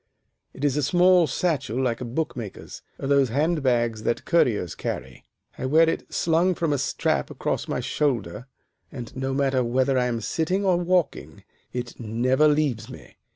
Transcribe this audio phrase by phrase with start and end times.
[0.55, 5.23] It is a small satchel like a bookmaker's, or those hand bags that couriers carry.
[5.59, 8.47] I wear it slung from a strap across my shoulder,
[8.91, 13.17] and, no matter whether I am sitting or walking, it never leaves me.